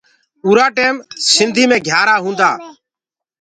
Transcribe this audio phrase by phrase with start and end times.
[0.45, 0.95] اُرآ ٽيم
[1.33, 2.49] سنڌيٚ مي گھِيآرآ هونٚدآ۔